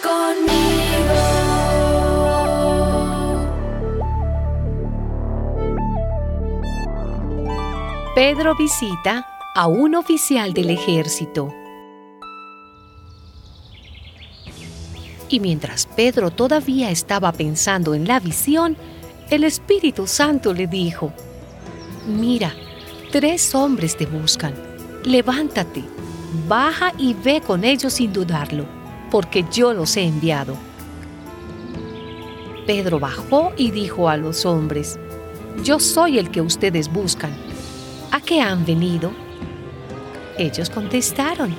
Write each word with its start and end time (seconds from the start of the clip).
conmigo. 0.00 1.52
Pedro 8.14 8.54
visita 8.54 9.26
a 9.54 9.66
un 9.66 9.94
oficial 9.94 10.52
del 10.52 10.70
ejército. 10.70 11.52
Y 15.28 15.40
mientras 15.40 15.86
Pedro 15.86 16.30
todavía 16.30 16.90
estaba 16.90 17.32
pensando 17.32 17.94
en 17.94 18.06
la 18.06 18.20
visión, 18.20 18.76
el 19.30 19.44
Espíritu 19.44 20.06
Santo 20.06 20.52
le 20.52 20.66
dijo, 20.66 21.12
Mira, 22.06 22.54
tres 23.10 23.54
hombres 23.54 23.96
te 23.96 24.04
buscan. 24.04 24.54
Levántate, 25.04 25.82
baja 26.46 26.92
y 26.98 27.14
ve 27.14 27.40
con 27.40 27.64
ellos 27.64 27.94
sin 27.94 28.12
dudarlo, 28.12 28.66
porque 29.12 29.44
yo 29.52 29.74
los 29.74 29.94
he 29.98 30.04
enviado. 30.04 30.56
Pedro 32.66 32.98
bajó 32.98 33.52
y 33.58 33.70
dijo 33.70 34.08
a 34.08 34.16
los 34.16 34.46
hombres, 34.46 34.98
Yo 35.62 35.78
soy 35.78 36.18
el 36.18 36.30
que 36.30 36.40
ustedes 36.40 36.90
buscan. 36.90 37.30
¿A 38.10 38.22
qué 38.22 38.40
han 38.40 38.64
venido? 38.64 39.12
Ellos 40.38 40.70
contestaron, 40.70 41.54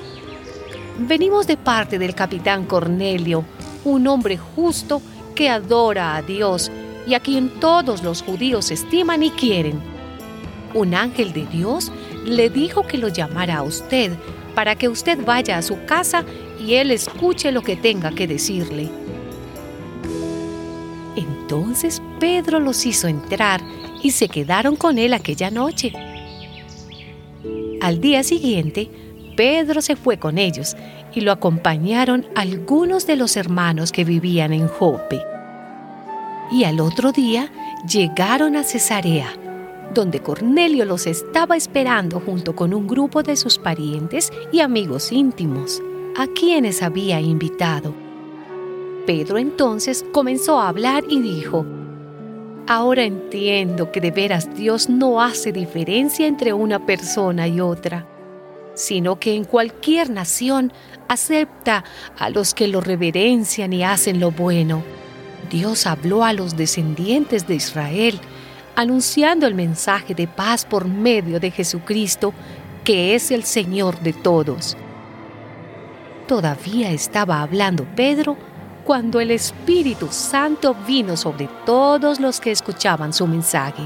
Venimos 0.98 1.46
de 1.46 1.56
parte 1.56 1.96
del 1.96 2.16
capitán 2.16 2.64
Cornelio, 2.64 3.44
un 3.84 4.08
hombre 4.08 4.36
justo 4.36 5.00
que 5.36 5.48
adora 5.48 6.16
a 6.16 6.22
Dios 6.22 6.72
y 7.06 7.14
a 7.14 7.20
quien 7.20 7.60
todos 7.60 8.02
los 8.02 8.22
judíos 8.22 8.72
estiman 8.72 9.22
y 9.22 9.30
quieren. 9.30 9.80
Un 10.74 10.92
ángel 10.92 11.32
de 11.32 11.46
Dios 11.46 11.92
le 12.24 12.50
dijo 12.50 12.84
que 12.84 12.98
lo 12.98 13.06
llamara 13.06 13.58
a 13.58 13.62
usted 13.62 14.12
para 14.56 14.74
que 14.74 14.88
usted 14.88 15.24
vaya 15.24 15.58
a 15.58 15.62
su 15.62 15.84
casa 15.84 16.24
y 16.66 16.74
él 16.74 16.90
escuche 16.90 17.52
lo 17.52 17.62
que 17.62 17.76
tenga 17.76 18.10
que 18.12 18.26
decirle. 18.26 18.88
Entonces 21.16 22.02
Pedro 22.18 22.58
los 22.58 22.86
hizo 22.86 23.06
entrar 23.06 23.60
y 24.02 24.12
se 24.12 24.28
quedaron 24.28 24.76
con 24.76 24.98
él 24.98 25.12
aquella 25.12 25.50
noche. 25.50 25.92
Al 27.80 28.00
día 28.00 28.22
siguiente, 28.22 28.90
Pedro 29.36 29.82
se 29.82 29.96
fue 29.96 30.18
con 30.18 30.38
ellos 30.38 30.74
y 31.14 31.20
lo 31.20 31.32
acompañaron 31.32 32.26
algunos 32.34 33.06
de 33.06 33.16
los 33.16 33.36
hermanos 33.36 33.92
que 33.92 34.04
vivían 34.04 34.52
en 34.52 34.68
Jope. 34.68 35.20
Y 36.50 36.64
al 36.64 36.80
otro 36.80 37.12
día 37.12 37.52
llegaron 37.86 38.56
a 38.56 38.64
Cesarea, 38.64 39.28
donde 39.92 40.20
Cornelio 40.20 40.84
los 40.84 41.06
estaba 41.06 41.56
esperando 41.56 42.20
junto 42.20 42.56
con 42.56 42.72
un 42.72 42.86
grupo 42.86 43.22
de 43.22 43.36
sus 43.36 43.58
parientes 43.58 44.32
y 44.52 44.60
amigos 44.60 45.12
íntimos, 45.12 45.82
a 46.16 46.26
quienes 46.28 46.82
había 46.82 47.20
invitado. 47.20 47.94
Pedro 49.06 49.38
entonces 49.38 50.04
comenzó 50.12 50.58
a 50.58 50.68
hablar 50.68 51.04
y 51.08 51.20
dijo, 51.20 51.66
Ahora 52.66 53.04
entiendo 53.04 53.92
que 53.92 54.00
de 54.00 54.10
veras 54.10 54.54
Dios 54.54 54.88
no 54.88 55.20
hace 55.20 55.52
diferencia 55.52 56.26
entre 56.26 56.52
una 56.52 56.86
persona 56.86 57.46
y 57.46 57.60
otra 57.60 58.06
sino 58.74 59.18
que 59.18 59.34
en 59.34 59.44
cualquier 59.44 60.10
nación 60.10 60.72
acepta 61.08 61.84
a 62.18 62.30
los 62.30 62.54
que 62.54 62.68
lo 62.68 62.80
reverencian 62.80 63.72
y 63.72 63.84
hacen 63.84 64.20
lo 64.20 64.30
bueno. 64.30 64.82
Dios 65.50 65.86
habló 65.86 66.24
a 66.24 66.32
los 66.32 66.56
descendientes 66.56 67.46
de 67.46 67.54
Israel, 67.54 68.18
anunciando 68.76 69.46
el 69.46 69.54
mensaje 69.54 70.14
de 70.14 70.26
paz 70.26 70.64
por 70.64 70.86
medio 70.86 71.38
de 71.38 71.50
Jesucristo, 71.50 72.32
que 72.82 73.14
es 73.14 73.30
el 73.30 73.44
Señor 73.44 74.00
de 74.00 74.12
todos. 74.12 74.76
Todavía 76.26 76.90
estaba 76.90 77.42
hablando 77.42 77.84
Pedro 77.94 78.36
cuando 78.84 79.20
el 79.20 79.30
Espíritu 79.30 80.08
Santo 80.10 80.74
vino 80.86 81.16
sobre 81.16 81.48
todos 81.66 82.18
los 82.18 82.40
que 82.40 82.50
escuchaban 82.50 83.12
su 83.12 83.26
mensaje, 83.26 83.82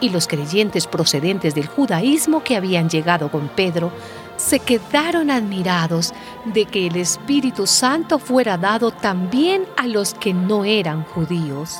y 0.00 0.10
los 0.10 0.26
creyentes 0.26 0.86
procedentes 0.86 1.54
del 1.54 1.66
judaísmo 1.66 2.42
que 2.42 2.56
habían 2.56 2.88
llegado 2.88 3.30
con 3.30 3.48
Pedro 3.48 3.92
se 4.36 4.58
quedaron 4.58 5.30
admirados 5.30 6.12
de 6.44 6.64
que 6.64 6.86
el 6.88 6.96
Espíritu 6.96 7.66
Santo 7.66 8.18
fuera 8.18 8.56
dado 8.58 8.90
también 8.90 9.64
a 9.76 9.86
los 9.86 10.14
que 10.14 10.34
no 10.34 10.64
eran 10.64 11.04
judíos. 11.04 11.78